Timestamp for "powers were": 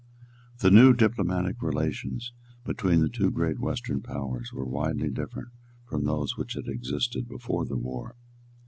4.01-4.65